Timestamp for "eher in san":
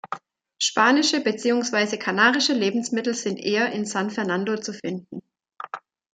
3.37-4.09